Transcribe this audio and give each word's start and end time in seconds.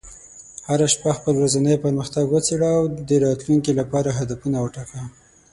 هره 0.67 0.87
شپه 0.93 1.11
خپل 1.17 1.33
ورځنی 1.37 1.81
پرمختګ 1.85 2.23
وڅېړه، 2.29 2.69
او 2.77 2.83
د 3.09 3.11
راتلونکي 3.25 3.71
لپاره 3.79 4.09
هدفونه 4.19 4.57
وټاکه. 4.59 5.01